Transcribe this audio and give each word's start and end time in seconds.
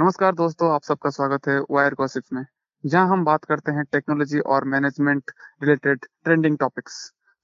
नमस्कार 0.00 0.34
दोस्तों, 0.34 0.70
आप 0.72 0.82
सबका 0.82 1.10
स्वागत 1.10 1.46
है 1.48 1.58
वायर 1.70 1.94
गॉसिप्स 1.94 2.32
में, 2.32 2.44
जहाँ 2.84 3.08
हम 3.08 3.24
बात 3.24 3.44
करते 3.44 3.72
हैं 3.72 3.82
टेक्नोलॉजी 3.92 4.38
और 4.52 4.64
मैनेजमेंट 4.64 5.30
रिलेटेड 5.62 6.04
ट्रेंडिंग 6.24 6.56
टॉपिक्स 6.58 6.94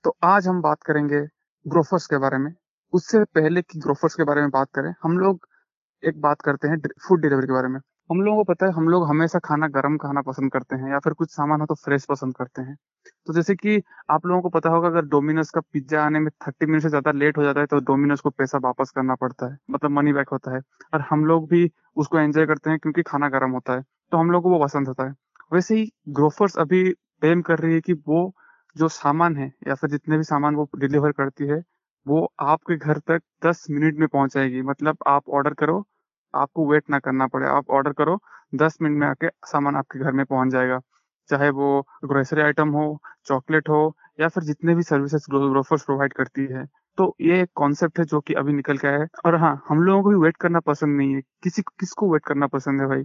तो 0.04 0.14
आज 0.24 0.46
हम 0.48 0.60
बात 0.62 0.82
करेंगे 0.82 1.20
ग्रोफर्स 1.66 2.06
के 2.06 2.18
बारे 2.18 2.38
में। 2.38 2.50
उससे 2.92 3.22
पहले 3.34 3.62
कि 3.62 3.78
ग्रोफर्स 3.78 4.14
के 4.14 4.24
बारे 4.24 4.40
में 4.40 4.50
बात 4.50 4.68
करें, 4.74 4.92
हम 5.02 5.18
लोग 5.18 5.46
एक 6.02 6.20
बात 6.20 6.40
करते 6.40 6.68
हैं 6.68 6.78
फ़ूड 7.08 7.20
डिलीवरी 7.22 7.46
के 7.46 7.52
बारे 7.52 7.68
में। 7.68 7.78
हम 8.10 8.20
लोगों 8.22 8.36
को 8.38 8.44
पता 8.44 8.66
है, 8.66 8.72
हम 8.72 8.88
लोग 8.88 9.06
हमेशा 9.08 9.38
खाना 9.38 9.66
गर्म 9.68 9.96
खाना 9.98 10.20
पसंद 10.22 10.50
करते 10.52 10.76
हैं 10.76 10.90
या 10.90 10.98
फिर 10.98 11.12
कुछ 11.12 11.30
सामान 11.30 11.60
हो 11.60 11.66
तो 11.66 11.74
फ्रेश 11.76 12.04
पसंद 12.08 12.34
करते 12.36 12.62
हैं। 12.62 12.76
तो 13.26 13.32
जैसे 13.32 13.54
कि 13.54 13.80
आप 14.10 14.26
लोगों 14.26 14.42
को 14.42 14.48
पता 14.50 14.70
होगा, 14.70 14.88
अगर 14.88 15.04
डोमिनोज 15.06 15.50
का 15.50 15.60
पिज्जा 15.62 16.04
आने 16.04 16.18
में 16.20 16.30
थर्टी 16.40 16.66
मिनट 16.66 16.82
से 16.82 16.88
ज़्यादा 16.88 17.12
लेट 17.12 17.38
हो 17.38 17.42
जाता 17.42 17.60
है 17.60 17.66
तो 17.66 17.78
डोमिनोज 17.82 18.20
को 18.20 18.30
पैसा 18.32 18.58
वापस 18.60 18.90
करना 18.90 19.14
पड़ता 19.16 19.46
है 19.46 19.56
मतलब 19.70 19.90
मनी 19.90 20.12
बैक 20.12 20.28
होता 20.28 20.54
है। 20.54 20.60
और 20.94 21.00
हम 21.10 21.24
लोग 21.26 21.48
भी 21.50 21.70
उसको 21.96 22.18
एंजॉय 22.18 22.46
करते 22.46 22.70
हैं 22.70 22.78
क्योंकि 22.78 23.02
खाना 23.04 23.28
गर्म 23.28 23.50
होता 23.52 23.72
है 23.72 23.82
तो 24.12 24.18
हम 24.18 24.30
लोग 24.30 24.42
को 24.42 24.50
वो 24.50 24.58
पसंद 24.64 24.88
होता 24.88 25.04
है। 25.04 25.14
वैसे 25.52 25.76
ही 25.76 25.90
ग्रोफर्स 26.10 26.56
अभी 26.58 26.82
क्लेम 26.90 27.42
कर 27.42 27.58
रही 27.58 27.74
है 27.74 27.80
कि 27.80 27.92
वो 28.06 28.32
जो 28.76 28.88
सामान 28.90 29.36
है 29.36 29.52
या 29.68 29.74
फिर 29.74 29.90
जितने 29.90 30.16
भी 30.16 30.22
सामान 30.24 30.54
वो 30.56 30.68
डिलीवर 30.78 31.12
करती 31.14 31.46
है, 31.46 31.62
वो 32.06 32.32
आपके 32.42 32.76
घर 32.76 32.98
तक 33.08 33.22
दस 33.46 33.66
मिनट 33.70 33.98
में 33.98 34.08
पहुंचाएगी 34.08 34.62
मतलब 34.64 34.96
आप 35.08 35.28
ऑर्डर 35.30 35.54
करो 35.56 35.84
आपको 36.36 36.70
वेट 36.70 36.84
ना 36.90 36.98
करना 36.98 37.26
पड़े। 37.26 37.46
आप 37.46 37.70
ऑर्डर 37.70 37.92
करो, 37.92 38.18
दस 38.54 38.78
मिनट 38.82 38.98
में 38.98 39.06
आके 39.06 39.28
सामान 39.28 39.76
आपके 39.76 39.98
घर 39.98 40.12
में 40.12 40.26
पहुँच 40.26 40.52
जाएगा। 40.52 40.80
चाहे 41.30 41.50
वो 41.50 41.86
ग्रोसरी 42.04 42.42
आइटम 42.42 42.68
हो 42.68 42.98
चॉकलेट 43.26 43.68
हो, 43.68 43.96
या 44.20 44.28
फिर 44.28 44.42
जितने 44.44 44.74
भी 44.74 44.82
सर्विसेज़ 44.82 45.26
ग्रोफर्स 45.30 45.82
प्रोवाइड 45.84 46.12
करती 46.12 46.46
है। 46.46 46.66
तो 46.98 47.16
ये 47.20 47.40
एक 47.42 47.50
कॉन्सेप्ट 47.54 47.98
है 47.98 48.04
जो 48.04 48.20
कि 48.20 48.34
अभी 48.34 48.52
निकल 48.52 48.78
के 48.78 48.88
आया 48.88 48.98
है। 48.98 49.06
और 49.26 49.34
हाँ 49.36 49.62
हम 49.68 49.82
लोगों 49.82 50.02
को 50.02 50.10
भी 50.10 50.16
वेट 50.16 50.36
करना 50.36 50.60
पसंद 50.60 50.96
नहीं 50.96 51.14
है। 51.14 51.20
किसी 51.42 51.62
किसको 51.62 52.12
वेट 52.12 52.22
करना 52.26 52.46
पसंद 52.46 52.80
है 52.80 52.86
भाई? 52.86 53.04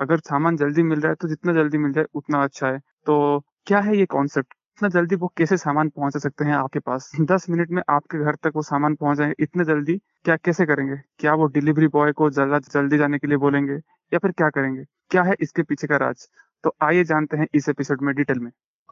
अगर 0.00 0.18
सामान 0.18 0.56
जल्दी 0.56 0.82
मिल 0.82 1.00
रहा 1.00 1.10
है 1.10 1.14
तो 1.14 1.28
जितना 1.28 1.52
जल्दी 1.52 1.78
मिल 1.78 1.92
जाए, 1.92 2.04
उतना 2.14 2.44
अच्छा 2.44 2.68
है। 2.68 2.78
तो 2.78 3.42
क्या 3.66 3.80
है 3.80 3.96
ये 3.98 4.06
कॉन्सेप्ट 4.06 4.54
इतना 4.76 4.88
जल्दी 4.88 5.16
वो 5.16 5.32
कैसे 5.36 5.56
सामान 5.56 5.88
पहुँचा 5.88 6.18
सकते 6.18 6.44
हैं 6.44 6.52
आपके 6.52 6.78
पास? 6.78 7.12
दस 7.20 7.46
मिनट 7.50 7.70
में 7.70 7.82
आपके 7.88 8.18
घर 8.18 8.34
तक 8.34 8.52
वो 8.56 8.62
सामान 8.62 8.94
पहुँच 8.94 9.18
जाए 9.18 9.34
इतने 9.40 9.64
जल्दी? 9.64 9.96
क्या 9.96 10.36
कैसे 10.36 10.66
करेंगे? 10.66 10.96
क्या 11.18 11.34
वो 11.34 11.46
डिलीवरी 11.46 11.86
बॉय 11.86 12.12
को 12.12 12.30
जल्द 12.30 12.64
जल्दी 12.74 12.98
जाने 12.98 13.18
के 13.18 13.26
लिए 13.26 13.36
बोलेंगे? 13.36 13.72
या 14.12 14.18
फिर 14.18 14.30
क्या 14.30 14.48
करेंगे? 14.48 14.84
क्या 15.10 15.22
है 15.22 15.34
इसके 15.40 15.62
पीछे 15.62 15.86
का 15.86 15.96
राज? 15.96 16.28
तो 16.64 16.74
आइए 16.82 17.04
जानते 17.04 17.36
हैं 17.36 17.46
इस 17.54 17.68
एपिसोड 17.68 18.02
में 18.02 18.14
डिटेल 18.14 18.38
में। 18.38 18.50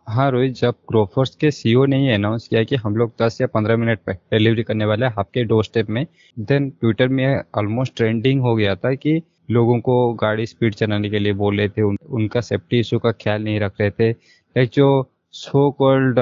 हाँ 0.08 0.30
रोहित 0.30 0.52
जब 0.52 0.74
क्रोफर्स 0.88 1.34
के 1.34 1.50
सीईओ 1.50 1.84
ने 1.84 2.14
अनाउंस 2.14 2.48
किया 2.48 2.64
कि 2.64 2.76
हम 2.76 2.96
लोग 2.96 3.12
10 3.22 3.40
या 3.40 3.46
15 3.46 3.76
मिनट 3.76 3.98
पे 4.06 4.12
डिलीवरी 4.12 4.62
करने 4.62 4.84
वाले 4.84 5.06
हैं 5.06 5.14
आपके 5.18 5.44
डोर 5.44 5.64
स्टेप 5.64 5.90
में 5.90 6.06
देन 6.38 6.70
ट्विटर 6.70 7.08
में 7.08 7.42
ऑलमोस्ट 7.54 7.96
ट्रेंडिंग 7.96 8.40
हो 8.40 8.56
गया 8.56 8.74
था 8.74 8.94
कि 8.94 9.22
लोगों 9.50 9.80
को 9.80 10.14
गाड़ी 10.14 10.46
स्पीड 10.46 10.74
चलाने 10.74 11.10
के 11.10 11.18
लिए 11.18 11.32
बोल 11.32 11.58
रहे 11.58 11.68
थे। 11.68 11.82
उन, 11.82 11.98
उनका 12.10 12.40
सेफ्टी 12.40 12.80
इशू 12.80 12.98
का 12.98 13.12
ख्याल 13.12 13.44
नहीं 13.44 13.60
रख 13.60 13.72
रहे 13.80 13.90
थे। 13.90 14.08
एक 14.56 14.70
जो 14.72 15.10
सो 15.34 15.70
कॉल्ड 15.78 16.18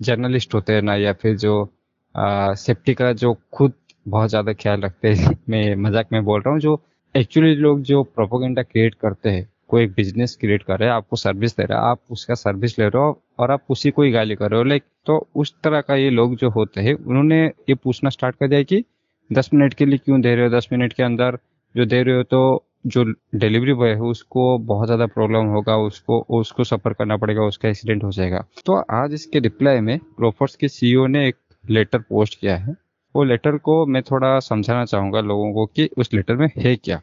जर्नलिस्ट 0.00 0.54
होते 0.54 0.72
हैं 0.72 0.82
ना, 0.82 0.94
या 0.96 1.12
फिर 1.12 1.36
जो 1.36 1.52
सेफ्टी 2.56 2.94
का 2.94 3.12
जो 3.12 3.32
खुद 3.52 3.72
बहुत 4.06 4.30
ज़्यादा 4.30 4.52
ख्याल 4.52 4.80
रखते 4.80 5.08
हैं, 5.08 5.36
मैं 5.50 5.74
मज़ाक 5.84 6.08
में 6.12 6.24
बोल 6.24 6.40
रहा 6.40 6.52
हूँ, 6.52 6.60
जो 6.60 6.80
एक्चुअली 7.14 7.54
लोग 7.56 7.80
जो 7.82 8.02
प्रोपोगेंडा 8.16 8.62
क्रिएट 8.62 8.94
करते 8.94 9.30
हैं, 9.30 9.48
कोई 9.68 9.84
एक 9.84 9.92
बिज़नेस 9.92 10.36
क्रिएट 10.40 10.62
कर 10.62 10.78
रहे 10.78 10.88
हैं, 10.88 10.94
आपको 10.96 11.16
सर्विस 11.16 11.56
दे 11.56 11.64
रहा 11.64 11.78
है, 11.78 11.90
आप 11.90 12.00
उसका 12.10 12.34
सर्विस 12.34 12.78
ले 12.78 12.88
रहे 12.88 13.02
हो 13.02 13.20
और 13.38 13.50
आप 13.50 13.64
उसी 13.70 13.90
को 13.90 14.02
ही 14.02 14.10
गाली 14.10 14.34
कर 14.34 14.50
रहे 14.50 14.58
हो 14.58 14.64
लाइक 14.64 14.82
तो 15.06 15.18
उस 15.36 15.54
तरह 15.64 15.80
का 15.80 15.94
ये 15.96 16.10
लोग 16.10 16.36
जो 16.36 16.50
होते 16.50 16.80
हैं, 16.80 16.94
उन्होंने 16.96 17.44
ये 17.44 17.74
पूछना 17.74 18.10
स्टार्ट 18.10 18.36
कर 18.36 18.48
दिया 18.48 18.62
कि 18.64 18.84
दस 19.30 19.50
मिनट 19.54 19.74
के 19.74 19.86
लिए 19.86 19.98
क्यों 19.98 20.20
दे 20.20 20.34
रहे 20.34 20.44
हो, 20.46 20.56
दस 20.56 20.68
मिनट 20.72 20.92
के 20.92 21.02
अंदर 21.02 21.38
जो 21.74 21.84
दे 21.86 22.02
रहे 22.02 22.16
हो 22.16 22.22
तो 22.24 22.64
जो 22.84 23.04
डिलीवरी 23.34 23.72
बॉय 23.72 23.90
है, 23.90 24.00
उसको 24.00 24.58
बहुत 24.60 24.86
ज़्यादा 24.86 25.06
प्रॉब्लम 25.06 25.46
होगा, 25.46 25.76
उसको 25.78 26.18
उसको 26.30 26.64
सफ़र 26.64 26.92
करना 26.92 27.16
पड़ेगा, 27.16 27.42
उसका 27.42 27.68
एक्सीडेंट 27.68 28.04
हो 28.04 28.10
जाएगा। 28.10 28.44
तो 28.66 28.82
आज 28.92 29.14
इसके 29.14 29.38
रिप्लाई 29.38 29.80
में 29.80 29.98
रोफर्स 30.20 30.56
के 30.56 30.68
सीईओ 30.68 31.06
ने 31.06 31.26
एक 31.28 31.36
लेटर 31.64 31.98
पोस्ट 32.00 32.38
किया 32.40 32.56
है। 32.56 32.76
वो 33.14 33.24
लेटर 33.24 33.56
को 33.58 33.84
मैं 33.86 34.02
थोड़ा 34.02 34.38
समझाना 34.40 34.84
चाहूँगा 34.84 35.20
लोगों 35.20 35.52
को 35.52 35.66
कि 35.66 35.88
उस 35.98 36.14
लेटर 36.14 36.36
में 36.36 36.48
है 36.58 36.74
क्या। 36.76 37.00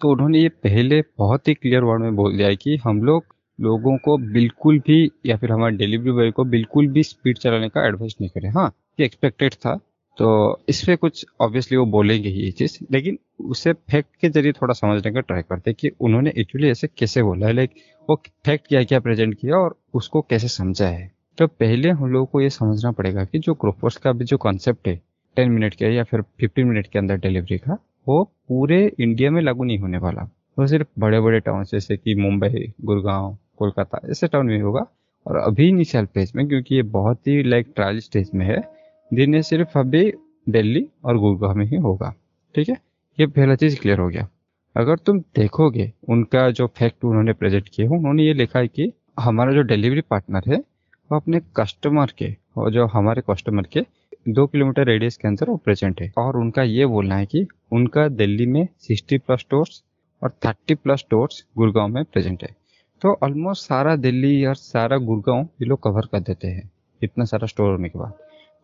तो 0.00 0.10
उन्होंने 0.10 0.38
ये 0.38 0.48
पहले 0.48 1.02
बहुत 1.18 1.48
ही 1.48 1.54
क्लियर 1.54 1.82
वर्ड 1.82 2.02
में 2.02 2.16
बोल 2.16 2.36
दिया 2.36 2.48
है 2.48 2.56
कि 2.56 2.76
हम 2.76 3.02
लोग 3.02 3.24
लोगों 3.58 3.96
को 3.98 4.16
बिल्कुल 4.32 4.78
भी 4.78 5.10
या 5.26 5.36
फिर 5.36 5.52
हमारे 5.52 5.76
डिलीवरी 5.76 6.10
बॉय 6.10 6.30
को 6.30 6.44
बिल्कुल 6.46 6.86
भी 6.88 7.02
स्पीड 7.02 7.38
चलाने 7.38 7.68
का 7.68 7.86
एडवाइस 7.86 8.16
नहीं 8.20 8.30
करें। 8.30 8.48
हाँ 8.50 8.72
ये 9.00 9.06
एक्सपेक्टेड 9.06 9.54
था। 9.54 9.78
तो 10.18 10.60
इस 10.68 10.82
पर 10.84 10.96
कुछ 10.96 11.24
ऑब्वियसली 11.40 11.76
वो 11.78 11.84
बोलेंगे 11.88 12.28
ही 12.28 12.40
ये 12.40 12.50
चीज़, 12.50 12.78
लेकिन 12.92 13.18
उसे 13.42 13.72
फैक्ट 13.72 14.08
के 14.20 14.28
ज़रिए 14.28 14.52
थोड़ा 14.52 14.74
समझने 14.74 15.12
का 15.12 15.20
ट्राई 15.20 15.42
करते 15.42 15.72
कि 15.72 15.90
उन्होंने 16.00 16.32
एक्चुअली 16.38 16.68
ऐसे 16.70 16.88
कैसे 16.88 17.22
बोला 17.22 17.46
है 17.46 17.52
लाइक 17.52 17.70
वो 18.08 18.16
फैक्ट 18.46 18.66
क्या 18.68 18.82
क्या 18.82 19.00
प्रेजेंट 19.00 19.34
किया 19.34 19.56
और 19.56 19.76
उसको 19.94 20.20
कैसे 20.20 20.48
समझा 20.48 20.86
है। 20.86 21.10
तो 21.38 21.46
पहले 21.46 21.90
हम 21.90 22.12
लोगों 22.12 22.26
को 22.26 22.40
ये 22.40 22.50
समझना 22.50 22.90
पड़ेगा 22.92 23.24
कि 23.24 23.38
जो 23.38 23.54
ग्रोफर्स 23.54 23.96
का 23.96 24.12
भी 24.12 24.24
जो 24.24 24.36
कॉन्सेप्ट 24.38 24.88
है 24.88 24.94
टेन 25.36 25.50
मिनट 25.50 25.74
के 25.74 25.86
या 25.86 26.04
फिर 26.04 26.22
फिफ्टीन 26.40 26.66
मिनट 26.66 26.86
के 26.86 26.98
अंदर 26.98 27.16
डिलीवरी 27.18 27.58
का, 27.58 27.76
वो 28.06 28.22
पूरे 28.48 28.84
इंडिया 29.00 29.30
में 29.30 29.40
लागू 29.42 29.64
नहीं 29.64 29.78
होने 29.78 29.98
वाला। 29.98 30.28
वो 30.58 30.66
सिर्फ़ 30.66 30.86
बड़े 30.98 31.20
बड़े 31.20 31.40
टाउन 31.40 31.64
जैसे 31.64 31.96
कि 31.96 32.14
मुंबई 32.14 32.72
गुड़गांव 32.84 33.36
कोलकाता 33.58 34.00
ऐसे 34.10 34.28
टाउन 34.28 34.46
में 34.46 34.60
होगा 34.60 34.84
और 35.26 35.36
अभी 35.38 35.68
इनिशियल 35.68 36.06
फ़ेज़ 36.06 36.32
में, 36.36 36.46
क्योंकि 36.48 36.74
ये 36.74 36.82
बहुत 36.82 37.26
ही 37.26 37.42
लाइक 37.42 37.72
ट्रायल 37.76 37.98
स्टेज 38.00 38.30
में 38.34 38.44
है 38.46 38.58
दिन 39.14 39.42
सिर्फ़ 39.42 39.78
अभी, 39.78 40.12
दिल्ली 40.48 40.88
और 41.04 41.18
गुड़गांव 41.18 41.54
में 41.54 41.66
ही 41.66 41.76
होगा। 41.76 42.14
ठीक 42.54 42.68
है? 42.68 42.76
ये 43.20 43.26
पहला 43.26 43.54
चीज़ 43.54 43.80
क्लियर 43.80 43.98
हो 43.98 44.08
गया। 44.08 44.28
अगर 44.76 44.96
तुम 44.96 45.20
देखोगे, 45.20 45.92
उनका 46.08 46.50
जो 46.50 46.66
फैक्ट 46.66 47.04
उन्होंने 47.04 47.32
प्रेजेंट 47.32 47.68
किए 47.68 47.86
उन्होंने 47.86 48.22
ये 48.22 48.34
लिखा 48.34 48.58
है 48.58 48.68
कि 48.68 48.92
हमारा 49.18 49.52
जो 49.52 49.62
डिलीवरी 49.62 50.00
पार्टनर 50.00 50.42
है, 50.48 50.56
वो 51.12 51.16
अपने 51.16 51.40
कस्टमर 51.56 52.06
के, 52.18 52.36
और 52.56 52.72
जो 52.72 52.86
हमारे 52.86 53.22
कस्टमर 53.30 53.62
के 53.62 53.86
दो 54.28 54.46
किलोमीटर 54.46 54.84
रेडियस 54.84 55.16
के 55.16 55.28
अंदर 55.28 55.50
वो 55.50 55.56
प्रेजेंट 55.56 56.02
है। 56.02 56.12
और 56.18 56.36
उनका 56.36 56.62
ये 56.62 56.86
बोलना 56.86 57.16
है 57.16 57.26
कि 57.26 57.46
उनका 57.72 58.08
दिल्ली 58.08 58.46
में 58.46 58.68
सिक्सटी 58.78 59.18
प्लस 59.18 59.40
स्टोर्स 59.40 59.84
और 60.22 60.30
थर्टी 60.30 60.74
प्लस 60.74 60.98
स्टोर्स 60.98 61.46
गुड़गांव 61.56 61.88
में 61.88 62.04
प्रेजेंट 62.04 62.42
है। 62.42 62.50
तो 63.02 63.18
ऑलमोस्ट 63.22 63.68
सारा 63.68 63.96
दिल्ली 63.96 64.44
और 64.44 64.54
सारा 64.54 64.96
गुड़गांव 64.96 65.42
ये 65.42 65.64
लोग 65.64 65.82
कवर 65.82 66.02
कर 66.02 66.20
देते 66.20 66.48
हैं, 66.48 66.70
इतना 67.02 67.24
सारा 67.24 67.46
स्टोर 67.46 67.70
होने 67.70 67.88
के 67.88 67.98
बाद। 67.98 68.12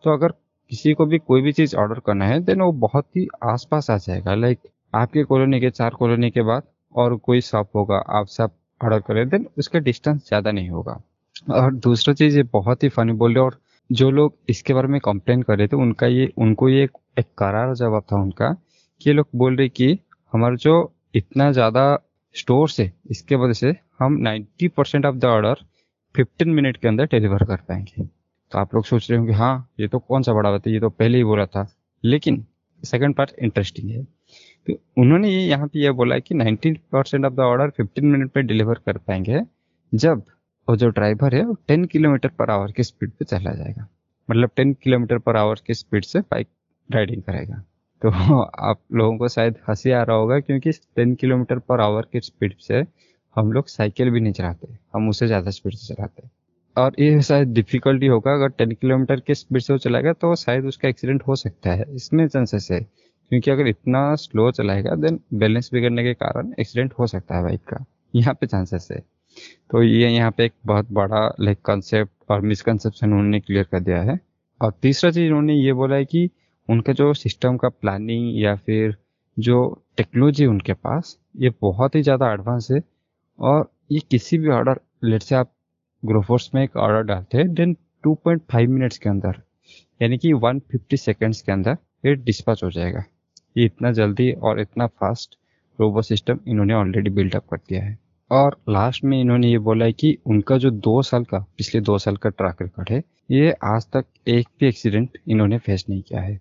तो 0.03 0.13
अगर 0.13 0.31
किसी 0.71 0.93
को 0.93 1.05
भी 1.05 1.17
कोई 1.19 1.41
भी 1.41 1.51
चीज़ 1.51 1.75
ऑर्डर 1.75 1.99
करना 2.05 2.25
है, 2.25 2.39
देन 2.39 2.61
वो 2.61 2.71
बहुत 2.79 3.05
ही 3.17 3.27
आसपास 3.45 3.89
आ 3.91 3.97
जाएगा। 3.97 4.35
लाइक 4.35 4.59
आपके 4.93 5.23
कॉलोनी 5.23 5.59
के, 5.59 5.69
चार 5.69 5.89
कॉलोनी 5.91 6.29
के 6.31 6.41
बाद 6.43 6.63
और 6.95 7.15
कोई 7.17 7.41
शॉप 7.41 7.75
होगा, 7.75 7.97
आप 7.97 8.27
सब 8.27 8.51
ऑर्डर 8.81 8.99
करें, 8.99 9.27
देन 9.29 9.47
उसका 9.57 9.79
डिस्टेंस 9.79 10.27
ज़्यादा 10.27 10.51
नहीं 10.51 10.69
होगा। 10.69 11.01
और 11.51 11.73
दूसरा 11.75 12.13
चीज़ 12.13 12.37
ये 12.37 12.43
बहुत 12.53 12.83
ही 12.83 12.89
फनी 12.89 13.13
बोल 13.13 13.33
रहे 13.33 13.43
और 13.43 13.59
जो 13.89 14.09
लोग 14.11 14.35
इसके 14.49 14.73
बारे 14.73 14.87
में 14.87 14.99
कंप्लेन 15.01 15.41
कर 15.41 15.57
रहे 15.57 15.67
थे, 15.67 15.75
उनका 15.75 16.07
ये, 16.07 16.31
उनको 16.37 16.69
ये 16.69 16.83
एक 17.19 17.25
करार 17.37 17.73
जवाब 17.75 18.03
था 18.11 18.15
उनका 18.15 18.51
कि 19.01 19.09
ये 19.09 19.13
लोग 19.13 19.27
बोल 19.35 19.55
रहे 19.55 19.69
कि 19.69 19.97
हमारा 20.33 20.55
जो 20.57 20.93
इतना 21.15 21.51
ज़्यादा 21.51 21.83
स्टोर 22.35 22.69
से 22.69 22.91
इसके 23.11 23.35
वजह 23.35 23.53
से 23.53 23.75
हम 23.99 24.17
90 24.19 24.67
percent 24.77 25.05
of 25.05 25.15
the 25.15 25.25
order 25.25 25.63
15 26.15 26.47
minute 26.47 26.77
के 26.77 26.87
अंदर 26.87 27.05
डिलीवर 27.05 27.43
कर 27.43 27.61
पाएँगे। 27.67 28.07
तो 28.51 28.59
आप 28.59 28.73
लोग 28.75 28.85
सोच 28.85 29.09
रहे 29.09 29.17
होंगे 29.19 29.33
हाँ 29.33 29.69
ये 29.79 29.87
तो 29.87 29.99
कौन 29.99 30.23
सा 30.23 30.33
बड़ा 30.33 30.51
बात 30.51 30.67
है 30.67 30.73
ये 30.73 30.79
तो 30.79 30.89
पहले 30.89 31.17
ही 31.17 31.23
बोला 31.23 31.45
था। 31.45 31.67
लेकिन 32.03 32.45
सेकंड 32.83 33.15
पार्ट 33.15 33.31
इंटरेस्टिंग 33.39 33.89
है। 33.91 34.03
तो 34.67 34.73
उन्होंने 34.97 35.29
ये 35.29 35.41
यहाँ 35.41 35.67
पे 35.67 35.79
ये 35.79 35.91
बोला 35.91 36.17
कि 36.19 36.35
90 36.35 36.75
percent 36.91 37.25
of 37.25 37.33
the 37.33 37.39
order 37.41 37.69
15 37.73 38.03
minute 38.03 38.31
में 38.37 38.45
डिलीवर 38.47 38.79
कर 38.85 38.97
पाएँगे, 38.97 39.41
जब 39.91 40.23
वो 40.67 40.75
जो 40.77 40.89
ड्राइवर 40.89 41.35
है, 41.35 41.43
वो 41.45 41.55
10 41.71 41.87
किलोमीटर 41.87 42.29
पर 42.29 42.49
आवर 42.49 42.71
की 42.71 42.83
स्पीड 42.83 43.11
पे 43.11 43.25
चला 43.25 43.51
जाएगा। 43.53 43.87
मतलब 44.29 44.49
10 44.51 44.73
किलोमीटर 44.83 45.17
पर 45.19 45.37
आवर 45.37 45.61
की 45.67 45.73
स्पीड 45.73 46.05
से 46.05 46.19
बाइक 46.21 46.47
राइडिंग 46.89 47.21
करेगा 47.23 47.63
तो 48.01 48.09
आप 48.61 48.79
लोगों 48.93 49.17
को 49.17 49.27
शायद 49.27 49.55
हँसी 49.69 49.91
आ 49.91 50.01
रहा 50.03 50.17
होगा, 50.17 50.39
क्योंकि 50.39 50.71
10 50.71 51.15
किलोमीटर 51.15 51.59
पर 51.59 51.81
आवर 51.81 52.07
की 52.13 52.19
स्पीड 52.21 52.55
से 52.59 52.85
हम 53.35 53.51
लोग 53.51 53.67
साइकिल 53.67 54.09
भी 54.09 54.19
नहीं 54.19 54.33
चलाते, 54.33 54.67
हम 54.93 55.09
उसे 55.09 55.27
ज़्यादा 55.27 55.51
स्पीड 55.51 55.73
से 55.73 55.93
चलाते 55.95 56.27
और 56.77 56.95
ये 56.99 57.21
शायद 57.23 57.53
डिफिकल्टी 57.53 58.07
होगा, 58.07 58.33
अगर 58.33 58.49
टेन 58.49 58.71
किलोमीटर 58.71 59.19
के 59.19 59.35
स्पीड 59.35 59.61
से 59.61 59.73
वो 59.73 59.79
चलाएगा 59.79 60.13
तो 60.15 60.35
शायद 60.35 60.65
उसका 60.65 60.87
एक्सीडेंट 60.89 61.23
हो 61.27 61.35
सकता 61.37 61.71
है। 61.71 61.85
इसमें 61.95 62.27
चांसेस 62.27 62.67
है, 62.71 62.79
क्योंकि 63.31 63.51
अगर 63.51 63.67
इतना 63.67 64.13
स्लो 64.17 64.49
चलाएगा 64.53 64.95
देन 64.97 65.19
बैलेंस 65.35 65.69
बिगड़ने 65.73 66.03
के 66.03 66.13
कारण 66.15 66.53
एक्सीडेंट 66.59 66.93
हो 66.99 67.07
सकता 67.07 67.37
है 67.37 67.43
बाइक 67.43 67.61
का। 67.69 67.83
यहाँ 68.13 68.33
पे 68.33 68.47
चांसेस 68.47 68.87
है। 68.91 68.99
तो 69.71 69.81
ये 69.83 70.09
यहाँ 70.09 70.31
पे 70.31 70.45
एक 70.45 70.53
बहुत 70.65 70.91
बड़ा 70.91 71.25
लाइक 71.41 71.57
कॉन्सेप्ट 71.65 72.31
और 72.31 72.41
मिसकंसेप्शन 72.43 73.07
उन्होंने 73.07 73.39
क्लियर 73.39 73.67
कर 73.71 73.79
दिया 73.79 74.01
है। 74.01 74.19
और 74.61 74.73
तीसरा 74.81 75.11
चीज़ 75.11 75.27
उन्होंने 75.27 75.55
ये 75.55 75.73
बोला 75.73 75.95
है 75.95 76.05
कि 76.05 76.29
उनका 76.69 76.93
जो 76.93 77.13
सिस्टम 77.15 77.57
का 77.57 77.69
प्लानिंग 77.71 78.31
या 78.35 78.55
फिर 78.57 78.95
जो 79.37 79.59
टेक्नोलॉजी 79.97 80.45
उनके 80.45 80.73
पास, 80.73 81.17
ये 81.35 81.49
बहुत 81.61 81.95
ही 81.95 82.01
ज़्यादा 82.03 82.31
एडवांस 82.33 82.67
है। 82.71 82.81
और 83.39 83.69
ये 83.91 83.99
किसी 84.11 84.37
भी 84.37 84.49
ऑर्डर 84.51 84.79
लेट 85.03 85.23
से 85.23 85.35
आप 85.35 85.51
ग्रोफोर्स 86.03 86.49
में 86.55 86.63
एक 86.63 86.75
ऑर्डर 86.77 87.03
डालते 87.03 87.37
हैं 87.37 87.53
देन 87.53 87.73
2.5 88.03 88.67
मिनट्स 88.67 88.97
के 88.97 89.09
अंदर, 89.09 89.41
यानी 90.01 90.17
कि 90.17 90.33
150 90.33 90.97
सेकंड्स 90.97 91.41
के 91.41 91.51
अंदर 91.51 91.77
ये 92.05 92.15
डिस्पैच 92.15 92.63
हो 92.63 92.69
जाएगा। 92.71 93.03
ये 93.57 93.65
इतना 93.65 93.91
जल्दी 93.91 94.31
और 94.31 94.59
इतना 94.59 94.87
फास्ट 94.87 95.37
रोबो 95.79 96.01
सिस्टम 96.01 96.39
इन्होंने 96.47 96.73
ऑलरेडी 96.73 97.09
बिल्डअप 97.09 97.45
कर 97.51 97.57
दिया 97.57 97.83
है। 97.83 97.97
और 98.31 98.57
लास्ट 98.69 99.03
में 99.03 99.19
इन्होंने 99.21 99.47
ये 99.47 99.57
बोला 99.57 99.85
है 99.85 99.91
कि 99.91 100.17
उनका 100.25 100.57
जो 100.57 100.69
दो 100.69 101.01
साल 101.01 101.23
का, 101.23 101.39
पिछले 101.39 101.81
दो 101.81 101.97
साल 101.97 102.17
का 102.17 102.29
ट्रैक 102.29 102.61
रिकॉर्ड 102.61 102.89
है, 102.89 103.03
ये 103.31 103.51
आज 103.63 103.87
तक 103.93 104.05
एक 104.27 104.47
भी 104.59 104.67
एक्सीडेंट 104.67 105.17
इन्होंने 105.27 105.57
फेस 105.57 105.85
नहीं 105.89 106.01
किया 106.01 106.21
है। 106.21 106.35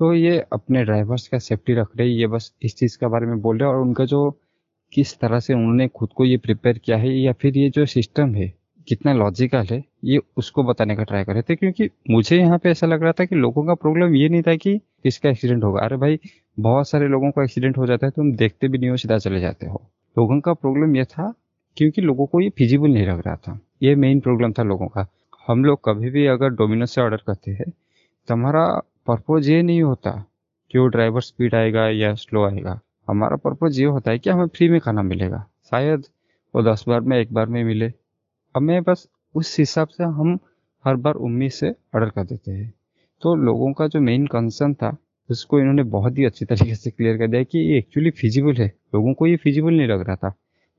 तो 0.00 0.12
ये 0.14 0.38
अपने 0.52 0.84
ड्राइवर्स 0.84 1.28
का 1.28 1.38
सेफ्टी 1.38 1.74
रख 1.74 1.96
रहे 1.96 2.08
ये 2.08 2.26
बस 2.26 2.52
इस 2.62 2.76
चीज़ 2.76 2.98
के 2.98 3.06
बारे 3.06 3.26
में 3.26 3.40
बोल 3.40 3.58
रहे 3.58 3.68
हैं, 3.68 3.76
और 3.76 3.82
उनका 3.82 4.04
जो 4.04 4.30
किस 4.92 5.18
तरह 5.18 5.40
से 5.40 5.54
उन्होंने 5.54 5.88
खुद 5.88 6.08
को 6.16 6.24
ये 6.24 6.36
प्रिपेयर 6.36 6.78
किया 6.78 6.96
है, 6.96 7.18
या 7.18 7.32
फिर 7.32 7.58
ये 7.58 7.70
जो 7.70 7.86
सिस्टम 7.86 8.34
है 8.34 8.52
कितना 8.88 9.12
लॉजिकल 9.12 9.66
है, 9.70 9.82
ये 10.04 10.20
उसको 10.36 10.62
बताने 10.62 10.96
का 10.96 11.02
ट्राई 11.02 11.24
कर 11.24 11.32
रहे 11.32 11.42
थे, 11.42 11.56
क्योंकि 11.56 11.88
मुझे 12.10 12.38
यहाँ 12.38 12.58
पे 12.58 12.70
ऐसा 12.70 12.86
लग 12.86 13.02
रहा 13.02 13.12
था 13.12 13.24
कि 13.24 13.36
लोगों 13.36 13.64
का 13.64 13.74
प्रॉब्लम 13.74 14.14
ये 14.14 14.28
नहीं 14.28 14.42
था 14.42 14.54
कि 14.56 14.76
किसका 15.02 15.30
एक्सीडेंट 15.30 15.64
होगा। 15.64 15.80
अरे 15.80 15.96
भाई, 15.96 16.18
बहुत 16.58 16.88
सारे 16.88 17.08
लोगों 17.08 17.30
का 17.30 17.42
एक्सीडेंट 17.42 17.78
हो 17.78 17.86
जाता 17.86 18.06
है, 18.06 18.10
तुम 18.10 18.32
देखते 18.32 18.68
भी 18.68 18.78
नहीं 18.78 18.90
हो, 18.90 18.96
सीधा 18.96 19.18
चले 19.18 19.40
जाते 19.40 19.66
हो। 19.66 19.82
लोगों 20.16 20.40
का 20.40 20.52
प्रॉब्लम 20.52 20.96
यह 20.96 21.04
था, 21.04 21.32
क्योंकि 21.76 22.02
लोगों 22.02 22.26
को 22.26 22.40
ये 22.40 22.50
फिजिबल 22.50 22.90
नहीं 22.90 23.06
लग 23.06 23.22
रहा 23.26 23.36
था। 23.36 23.58
ये 23.82 23.94
मेन 23.94 24.20
प्रॉब्लम 24.20 24.52
था 24.52 24.62
लोगों 24.62 24.86
का। 24.88 25.06
हम 25.48 25.64
लोग 25.64 25.80
कभी 25.84 26.10
भी 26.10 26.26
अगर 26.26 26.48
डोमिनोज 26.50 26.88
से 26.88 27.00
ऑर्डर 27.00 27.16
करते 27.16 27.50
हैं 27.50 27.70
तो 28.28 28.34
हमारा 28.34 28.64
पर्पज 29.06 29.48
ये 29.48 29.60
नहीं 29.62 29.82
होता 29.82 30.10
कि 30.70 30.78
वो 30.78 30.86
ड्राइवर 30.86 31.20
स्पीड 31.20 31.54
आएगा 31.54 31.86
या 31.88 32.14
स्लो 32.14 32.44
आएगा। 32.44 32.78
हमारा 33.08 33.36
पर्पज 33.36 33.78
ये 33.80 33.86
होता 33.86 34.10
है 34.10 34.18
कि 34.18 34.30
हमें 34.30 34.46
फ्री 34.46 34.68
में 34.68 34.78
खाना 34.80 35.02
मिलेगा। 35.02 35.44
शायद 35.70 36.04
वो 36.54 36.62
दस 36.62 36.84
बार 36.88 37.00
में, 37.00 37.16
एक 37.18 37.32
बार 37.32 37.46
में 37.46 37.62
मिले। 37.64 37.92
हमें 38.56 38.82
बस 38.82 39.08
उस 39.34 39.58
हिसाब 39.58 39.88
से 39.88 40.04
हम 40.04 40.38
हर 40.84 40.96
बार 40.96 41.14
उम्मीद 41.14 41.50
से 41.50 41.70
ऑर्डर 41.70 42.08
कर 42.08 42.24
देते 42.24 42.50
हैं। 42.50 42.74
तो 43.22 43.34
लोगों 43.34 43.72
का 43.72 43.86
जो 43.86 44.00
मेन 44.00 44.26
कंसर्न 44.26 44.74
था, 44.74 44.96
उसको 45.30 45.60
इन्होंने 45.60 45.82
बहुत 45.82 46.18
ही 46.18 46.24
अच्छी 46.24 46.44
तरीके 46.44 46.74
से 46.74 46.90
क्लियर 46.90 47.18
कर 47.18 47.26
दिया 47.26 47.42
कि 47.42 47.58
ये 47.58 47.78
एक्चुअली 47.78 48.10
फिजिबल 48.10 48.54
है। 48.54 48.72
लोगों 48.94 49.14
को 49.14 49.26
ये 49.26 49.36
फिजिबल 49.36 49.70
नहीं 49.70 49.88
लग 49.88 50.06
रहा 50.06 50.16
था। 50.16 50.34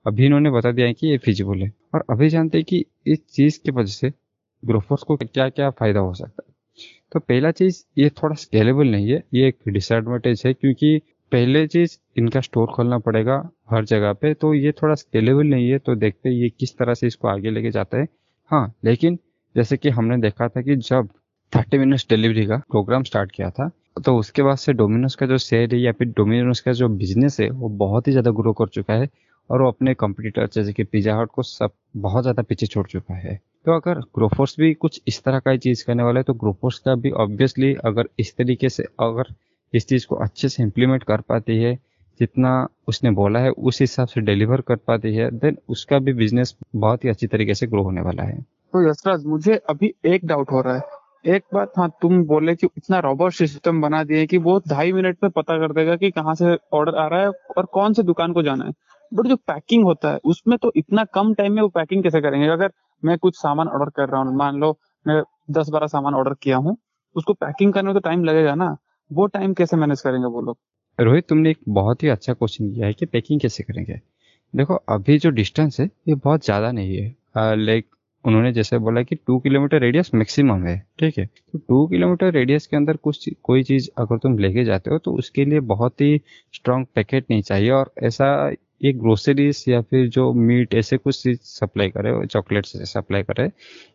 अभी 0.08 0.26
इन्होंने 0.26 0.52
बता 0.52 0.72
दिया 0.72 0.88
है 0.88 0.94
कि 0.94 1.08
ये 1.08 1.18
फिजिबल 1.18 1.58
है। 1.58 1.74
और 1.96 2.04
अभी 2.10 2.30
जानते 2.30 2.58
हैं 2.58 2.66
कि 2.66 2.86
इस 3.08 3.20
चीज़ 3.28 3.60
की 3.60 3.72
वजह 3.72 3.92
से 3.92 4.14
ग्रोफर्स 4.66 5.04
को 5.04 5.18
क्या 5.18 5.50
क्या 5.50 5.70
फ़ायदा 5.70 6.00
हो 6.00 6.14
सकता 6.14 6.44
है। 6.50 6.54
तो 7.12 7.20
पहला 7.20 7.52
चीज़, 7.52 7.84
ये 7.98 8.10
थोड़ा 8.10 8.36
स्केलेबल 8.36 8.88
नहीं 8.88 9.12
है। 9.12 9.24
ये 9.34 9.48
एक 9.48 9.58
डिसएडवांटेज 9.68 10.44
है 10.46 10.54
क्योंकि 10.54 11.02
पहले 11.32 11.66
चीज़ 11.68 11.98
इनका 12.18 12.42
स्टोर 12.42 12.68
खोलना 12.68 12.98
पड़ेगा 13.00 13.38
हर 13.72 13.86
जगह 13.86 14.14
पे 14.14 14.34
तो 14.34 14.54
ये 14.54 14.72
थोड़ा 14.72 14.96
स्केलेबल 14.96 15.48
नहीं 15.48 15.70
है 15.70 15.78
तो 15.80 15.96
देखते 15.96 16.30
ये 16.32 16.50
किस 16.50 16.78
तरह 16.78 16.94
से 16.94 17.08
इसको 17.08 17.28
आगे 17.28 17.50
लेके 17.50 17.72
जाता 17.72 17.98
है। 17.98 18.08
हाँ 18.52 18.74
लेकिन 18.86 19.18
जैसे 19.56 19.78
कि 19.78 19.90
हमने 19.90 20.18
देखा 20.18 20.48
था 20.48 20.62
कि 20.62 20.76
जब 20.78 21.10
थर्टी 21.54 21.78
मिनट्स 21.78 22.06
डिलीवरी 22.10 22.46
का 22.46 22.58
प्रोग्राम 22.72 23.04
स्टार्ट 23.04 23.32
किया 23.32 23.50
था 23.50 23.70
तो 24.06 24.16
उसके 24.18 24.44
बाद 24.44 24.58
से 24.58 24.74
डोमिनोज 24.74 25.16
का 25.16 25.26
जो 25.26 25.38
शेयर 25.38 25.74
है 25.74 25.80
या 25.82 25.92
फिर 25.92 26.08
डोमिनोज 26.18 26.60
का 26.60 26.72
जो 26.74 26.90
बिज़नेस 26.90 27.40
है, 27.40 27.50
वो 27.50 27.70
बहुत 27.70 28.08
ही 28.08 28.12
ज़्यादा 28.12 28.32
ग्रो 28.32 28.54
कर 28.54 28.68
चुका 28.70 28.94
है 28.94 29.10
और 29.50 29.62
वो 29.62 29.68
अपने 29.68 29.94
कंपटीटर 29.96 30.48
जैसे 30.54 30.74
कि 30.74 30.84
पिज्जा 30.86 31.16
हट 31.16 31.30
को 31.32 31.44
सब 31.44 31.72
बहुत 31.98 32.24
ज़्यादा 32.24 32.44
पीछे 32.44 32.66
छोड़ 32.66 32.86
चुका 32.88 33.16
है। 33.16 33.36
तो 33.66 33.72
अगर 33.72 34.00
ग्रोफोर्स 34.16 34.56
भी 34.60 34.74
कुछ 34.76 35.02
इस 35.08 35.22
तरह 35.24 35.40
का 35.40 35.52
ही 35.52 35.58
चीज़ 35.58 35.86
करने 35.86 36.04
वाला 36.04 36.20
है 36.20 36.24
तो 36.24 36.34
ग्रोफोर्स 36.36 36.80
का 36.80 36.96
भी 36.96 37.12
ऑब्वियसली 37.18 37.74
अगर 37.86 38.10
इस 38.20 38.36
तरीके 38.38 38.70
से 38.70 38.84
अगर 39.00 39.34
इस 39.74 39.88
चीज़ 39.88 40.06
को 40.08 40.16
अच्छे 40.16 40.50
से 40.50 40.64
इम्प्लीमेंट 40.64 41.04
कर 41.04 41.22
पाती 41.22 41.58
है, 41.58 41.74
जितना 42.20 42.68
उसने 42.88 43.12
बोला 43.12 43.40
है, 43.40 43.50
उस 43.50 43.82
हिसाब 43.82 44.08
से 44.08 44.22
डिलीवर 44.22 44.62
कर 44.62 44.76
पाती 44.78 45.14
है 45.16 45.30
देन 45.32 45.58
उसका 45.70 46.00
भी 46.00 46.14
बिज़नेस 46.14 46.56
बहुत 46.76 47.04
ही 47.04 47.10
अच्छी 47.10 47.28
तरीके 47.28 47.54
से 47.54 47.68
ग्रो 47.68 47.84
होने 47.84 48.02
वाला 48.02 48.24
है। 48.24 48.42
तो 48.74 48.90
यशराज, 48.90 49.26
मुझे 49.26 49.56
अभी 49.70 49.94
एक 50.06 50.26
डाउट 50.26 50.52
हो 50.52 50.62
रहा 50.62 50.76
है। 50.76 51.36
एक 51.36 51.44
बात 51.54 51.72
हाँ 51.78 51.90
तुम 52.02 52.24
बोले 52.24 52.56
कि 52.56 52.68
इतना 52.78 53.00
रॉबोट 53.00 53.32
सिस्टम 53.32 53.82
बना 53.82 54.04
दिए 54.04 54.26
कि 54.26 54.38
वो 54.38 54.60
ढाई 54.70 54.92
मिनट 54.92 55.18
में 55.24 55.32
पता 55.32 55.58
कर 55.58 55.74
देगा 55.74 55.96
कि 55.96 56.12
कहाँ 56.12 56.36
से 56.36 56.56
ऑर्डर 56.74 56.96
आ 56.96 57.08
रहा 57.08 57.22
है 57.22 57.30
और 57.58 57.66
कौन 57.66 57.94
से 57.94 58.04
दुकान 58.04 58.34
को 58.34 58.44
जाना 58.44 58.66
है। 58.66 58.72
बट 59.12 59.28
जो 59.28 59.36
पैकिंग 59.36 59.84
होता 59.84 60.12
है, 60.12 60.20
उसमें 60.24 60.58
तो 60.58 60.72
इतना 60.76 61.04
कम 61.04 61.34
टाइम 61.34 61.54
में 61.54 61.62
वो 61.62 61.68
पैकिंग 61.68 62.04
कैसे 62.04 62.22
करेंगे? 62.22 62.48
अगर 62.48 62.72
मैं 63.04 63.18
कुछ 63.18 63.36
सामान 63.36 63.68
ऑर्डर 63.68 63.90
कर 63.96 64.10
रहा 64.10 64.22
हूँ, 64.22 64.36
मान 64.36 64.56
लो 64.56 64.78
मैं 65.06 65.22
दस 65.52 65.70
बारह 65.70 65.88
सामान 65.88 66.16
ऑर्डर 66.16 66.34
किया 66.42 66.58
हूँ, 66.58 66.78
उसको 67.16 67.34
पैकिंग 67.34 67.74
करने 67.74 67.86
में 67.86 67.94
तो 67.94 68.00
टाइम 68.00 68.24
लगेगा 68.24 68.56
ना। 68.56 68.76
वो 69.12 69.28
टाइम 69.28 69.54
कैसे 69.54 69.78
मैनेज 69.78 70.02
करेंगे 70.02 70.28
वो 70.28 70.42
लोग? 70.42 70.58
रोहित, 71.00 71.28
तुमने 71.30 71.50
एक 71.50 71.58
बहुत 71.70 72.04
ही 72.04 72.08
अच्छा 72.10 72.34
क्वेश्चन 72.34 72.72
किया 72.72 72.88
है 72.88 72.94
कि 72.94 73.06
पैकिंग 73.06 73.40
कैसे 73.42 73.64
करेंगे। 73.64 74.00
देखो, 74.54 74.76
अभी 74.90 75.18
जो 75.18 75.30
डिस्टेंस 75.32 75.80
है, 75.80 75.90
ये 76.08 76.16
बहुत 76.16 76.46
ज़्यादा 76.46 76.72
नहीं 76.72 76.98
है। 76.98 77.56
लाइक 77.58 77.86
उन्होंने 78.26 78.52
जैसे 78.54 78.78
बोला 78.78 79.02
कि 79.04 79.16
टू 79.18 79.38
किलोमीटर 79.40 79.80
रेडियस 79.80 80.14
मैक्सिमम 80.16 80.66
है, 80.66 80.78
ठीक 81.00 81.18
है? 81.18 81.26
तो 81.26 81.58
टू 81.60 81.86
किलोमीटर 81.88 82.32
रेडियस 82.34 82.68
के 82.68 82.78
अंदर 82.78 82.98
कुछ 82.98 83.30
कोई 83.44 83.64
चीज़ 83.64 83.90
अगर 83.98 84.18
तुम 84.18 84.38
लेके 84.40 84.64
जाते 84.66 84.92
हो 84.92 84.98
तो 84.98 85.14
उसके 85.14 85.46
लिए 85.46 85.60
बहुत 85.72 86.02
ही 86.02 86.22
स्ट्रॉन्ग 86.54 86.88
पैकेट 86.96 87.26
नहीं 87.32 87.42
चाहिए। 87.42 87.70
और 87.72 87.92
ऐसा 88.04 88.50
ये 88.84 88.92
ग्रोसरीज 88.94 89.64
या 89.68 89.82
फिर 89.82 90.08
जो 90.10 90.32
मीट 90.34 90.74
ऐसे 90.76 90.98
कुछ 90.98 91.22
चीज़ 91.24 91.40
सप्लाई 91.44 91.90
करे 91.90 92.26
चॉकलेट 92.28 92.66
सप्लाई 92.66 93.24
करे, 93.24 93.46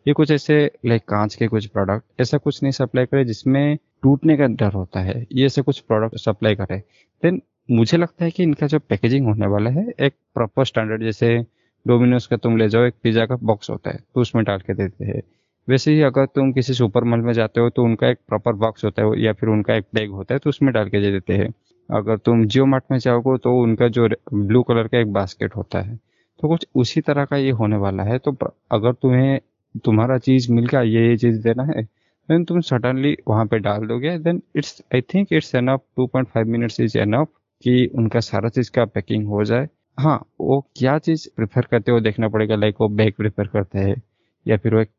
ये 0.07 0.13
कुछ 0.13 0.31
ऐसे 0.31 0.55
लाइक 0.85 1.03
कांच 1.09 1.35
के 1.35 1.47
कुछ 1.47 1.65
प्रोडक्ट 1.67 2.21
ऐसा 2.21 2.37
कुछ 2.37 2.61
नहीं 2.63 2.71
सप्लाई 2.73 3.05
करे 3.05 3.25
जिसमें 3.25 3.77
टूटने 4.03 4.35
का 4.37 4.47
डर 4.49 4.73
होता 4.73 4.99
है, 4.99 5.25
ये 5.31 5.49
से 5.49 5.61
कुछ 5.61 5.79
प्रोडक्ट 5.81 6.17
सप्लाई 6.19 6.55
करे। 6.55 6.77
देन 7.23 7.41
मुझे 7.69 7.97
लगता 7.97 8.25
है 8.25 8.31
कि 8.31 8.43
इनका 8.43 8.67
जो 8.67 8.79
पैकेजिंग 8.81 9.27
होने 9.27 9.47
वाला 9.47 9.69
है, 9.69 9.85
एक 9.99 10.13
प्रॉपर 10.35 10.65
स्टैंडर्ड 10.65 11.03
जैसे 11.03 11.37
डोमिनोज 11.85 12.25
का 12.25 12.37
तुम 12.37 12.57
ले 12.57 12.67
जाओ, 12.69 12.83
एक 12.83 12.93
पिज्जा 13.03 13.25
का 13.25 13.35
बॉक्स 13.43 13.69
होता 13.69 13.89
है 13.89 13.99
तो 14.15 14.21
उसमें 14.21 14.43
डाल 14.45 14.59
के 14.59 14.73
देते 14.73 15.05
हैं। 15.05 15.21
वैसे 15.67 15.91
ही 15.91 16.01
अगर 16.03 16.25
तुम 16.25 16.51
किसी 16.53 16.73
सुपर 16.73 17.03
मॉल 17.03 17.19
में 17.21 17.31
जाते 17.33 17.61
हो 17.61 17.69
तो 17.69 17.83
उनका 17.83 18.07
एक 18.07 18.17
प्रॉपर 18.27 18.53
बॉक्स 18.55 18.85
होता 18.85 19.01
है, 19.01 19.19
या 19.21 19.33
फिर 19.33 19.49
उनका 19.49 19.75
एक 19.75 19.85
बैग 19.95 20.11
होता 20.11 20.35
है 20.35 20.39
तो 20.39 20.49
उसमें 20.49 20.73
डाल 20.73 20.89
के 20.89 21.01
दे 21.01 21.11
देते 21.11 21.33
हैं। 21.33 21.49
अगर 21.89 22.17
तुम 22.17 22.45
जियो 22.45 22.65
मार्ट 22.65 22.83
में 22.91 22.97
जाओगे 22.99 23.37
तो 23.37 23.55
उनका 23.57 23.87
जो 23.89 24.07
ब्लू 24.33 24.61
कलर 24.63 24.87
का 24.87 24.99
एक 24.99 25.11
बास्केट 25.13 25.55
होता 25.55 25.81
है। 25.81 25.95
तो 26.39 26.47
कुछ 26.47 26.65
उसी 26.75 27.01
तरह 27.01 27.25
का 27.25 27.37
ये 27.37 27.51
होने 27.53 27.77
वाला 27.77 28.03
है 28.03 28.17
तो 28.19 28.37
अगर 28.71 28.93
तुम्हें 28.93 29.39
तुम्हारा 29.85 30.17
चीज़ 30.19 30.51
मिल 30.51 30.65
गया, 30.65 30.81
ये 30.81 31.07
ये 31.07 31.17
चीज़ 31.17 31.41
देना 31.43 31.63
है 31.65 31.83
देन 32.29 32.43
तुम 32.45 32.59
सडनली 32.61 33.15
वहाँ 33.27 33.45
पे 33.45 33.57
डाल 33.59 33.85
दोगे। 33.87 34.17
Then 34.17 34.41
it's 34.55 34.81
I 34.95 35.01
think 35.13 35.33
it's 35.33 35.53
enough 35.55 35.81
2.5 35.99 36.47
minutes 36.47 36.79
is 36.79 36.97
enough 36.97 37.27
कि 37.63 37.85
उनका 37.95 38.19
सारा 38.19 38.49
चीज़ 38.49 38.71
का 38.71 38.85
पैकिंग 38.85 39.27
हो 39.27 39.43
जाए। 39.43 39.67
हाँ 39.97 40.17
वो 40.41 40.59
क्या 40.77 40.97
चीज़ 40.99 41.27
प्रेफर 41.35 41.65
करते 41.71 41.91
हो 41.91 41.99
देखना 41.99 42.27
पड़ेगा। 42.27 42.55
लाइक 42.55 42.75
वो 42.81 42.87
बैग 42.89 43.13
प्रेफर 43.17 43.47
करते 43.47 43.79
हैं 43.79 44.01
या 44.45 44.57
फिर 44.57 44.75
वो 44.75 44.81
एक 44.81 44.89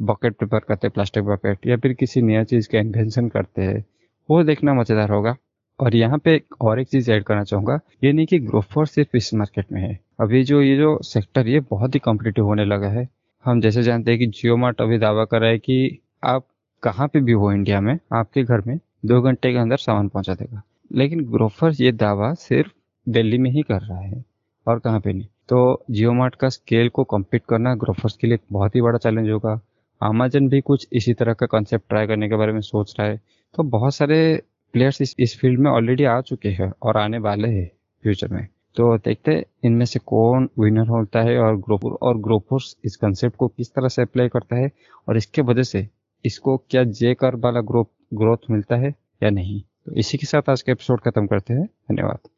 बकेट 0.00 0.36
प्रेफर 0.36 0.58
करते 0.58 0.86
हैं 0.86 0.92
प्लास्टिक 0.94 1.24
बकेट 1.24 1.66
या 1.66 1.76
फिर 1.76 1.92
किसी 1.92 2.22
नया 2.22 2.44
चीज़ 2.44 2.68
का 2.72 2.78
इन्वेंशन 2.78 3.28
करते 3.28 3.62
हैं। 3.62 3.84
वो 4.28 4.42
देखना 4.44 4.74
मज़ेदार 4.74 5.10
होगा। 5.10 5.36
और 5.78 5.94
यहाँ 5.96 6.18
पे 6.18 6.40
और 6.60 6.80
एक 6.80 6.88
चीज़ 6.88 7.10
ऐड 7.12 7.24
करना 7.24 7.44
चाहूँगा। 7.44 7.78
ये 8.04 8.12
नहीं 8.12 8.26
कि 8.26 8.38
ग्रोफर 8.38 8.86
सिर्फ़ 8.86 9.16
इस 9.16 9.32
मार्केट 9.34 9.72
में 9.72 9.80
है। 9.82 9.98
अभी 10.20 10.42
जो 10.44 10.60
ये 10.62 10.76
जो 10.76 10.98
सेक्टर 11.04 11.48
ये 11.48 11.60
बहुत 11.70 11.94
ही 11.94 12.00
कॉम्पिटेटिव 12.00 12.44
होने 12.44 12.64
लगा 12.64 12.88
है। 12.88 13.08
हम 13.44 13.60
जैसे 13.60 13.82
जानते 13.82 14.10
हैं 14.10 14.20
कि 14.20 14.26
जियो 14.26 14.56
मार्ट 14.56 14.80
अभी 14.80 14.98
दावा 14.98 15.24
कर 15.24 15.40
रहा 15.40 15.50
है 15.50 15.58
कि 15.58 15.98
आप 16.24 16.46
कहाँ 16.82 17.06
पे 17.08 17.20
भी 17.20 17.32
हो 17.32 17.52
इंडिया 17.52 17.80
में 17.80 17.98
आपके 18.12 18.42
घर 18.42 18.60
में 18.66 18.78
दो 19.06 19.20
घंटे 19.22 19.52
के 19.52 19.58
अंदर 19.58 19.76
सामान 19.76 20.08
पहुँचा 20.08 20.34
देगा। 20.34 20.62
लेकिन 20.92 21.24
ग्रोफर 21.24 21.72
ये 21.80 21.92
दावा 21.92 22.32
सिर्फ़ 22.34 22.72
दिल्ली 23.06 23.38
में 23.38 23.50
ही 23.50 23.62
कर 23.62 23.80
रहा 23.80 24.00
है 24.00 24.24
और 24.66 24.78
कहाँ 24.78 25.00
पे 25.00 25.12
नहीं। 25.12 25.26
तो 25.48 25.84
जियो 25.90 26.12
मार्ट 26.12 26.34
का 26.34 26.48
स्केल 26.48 26.88
को 26.88 27.04
कम्पीट 27.04 27.42
करना 27.48 27.74
ग्रोफर्स 27.74 28.16
के 28.16 28.26
लिए 28.26 28.38
बहुत 28.52 28.76
ही 28.76 28.80
बड़ा 28.80 28.98
चैलेंज 28.98 29.30
होगा। 29.30 29.60
अमेजन 30.02 30.48
भी 30.48 30.60
कुछ 30.60 30.88
इसी 30.92 31.14
तरह 31.14 31.32
का 31.32 31.46
कॉन्सेप्ट 31.46 31.88
ट्राई 31.88 32.06
करने 32.06 32.28
के 32.28 32.36
बारे 32.36 32.52
में 32.52 32.60
सोच 32.60 32.94
रहा 33.00 33.08
है। 33.08 33.20
तो 33.54 33.62
बहुत 33.62 33.94
सारे 33.94 34.42
प्लेयर्स 34.72 35.02
इस, 35.02 35.14
इस 35.18 35.38
फ़ील्ड 35.40 35.60
में 35.60 35.70
ऑलरेडी 35.70 36.04
आ 36.04 36.20
चुके 36.20 36.48
हैं 36.48 36.72
और 36.82 36.96
आने 36.96 37.18
वाले 37.18 37.48
हैं 37.48 37.70
फ्यूचर 38.04 38.28
में। 38.28 38.46
तो 38.76 38.96
देखते 38.98 39.32
हैं 39.32 39.44
इनमें 39.64 39.86
से 39.86 39.98
कौन 39.98 40.48
विनर 40.58 40.88
होता 40.88 41.20
है 41.20 41.38
और 41.38 41.56
ग्रोपुर 41.56 41.98
और 42.02 42.18
ग्रोफोर्स 42.18 42.76
इस 42.84 42.96
कंसेप्ट 42.96 43.36
को 43.36 43.48
किस 43.48 43.74
तरह 43.74 43.88
से 43.88 44.02
अप्लाई 44.02 44.28
करता 44.28 44.56
है 44.56 44.70
और 45.08 45.16
इसके 45.16 45.42
वजह 45.42 45.62
से 45.62 45.86
इसको 46.24 46.56
क्या 46.56 46.84
जे 46.84 47.14
कर 47.14 47.34
वाला 47.34 47.60
ग्रोथ 47.60 47.84
ग्रोथ 48.14 48.36
मिलता 48.50 48.76
है 48.76 48.94
या 49.22 49.30
नहीं? 49.30 49.60
तो 49.60 49.94
इसी 49.94 50.18
के 50.18 50.26
साथ 50.26 50.50
आज 50.50 50.62
का 50.62 50.72
एपिसोड 50.72 51.00
खत्म 51.00 51.26
करते 51.26 51.54
हैं। 51.54 51.64
धन्यवाद। 51.64 52.28